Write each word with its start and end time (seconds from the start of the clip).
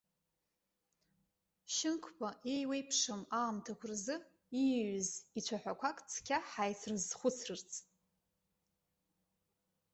Шьынқәба 1.73 2.29
еиуеиԥшым 2.53 3.21
аамҭақәа 3.39 3.85
рзы 3.91 4.15
ииҩыз 4.61 5.09
ицәаҳәақәак 5.37 5.97
цқьа 6.09 6.37
ҳаицрызхәыцырц. 6.49 7.71